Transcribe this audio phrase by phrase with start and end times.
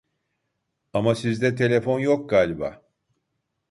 [0.93, 2.81] Ama sizde telefon yok galiba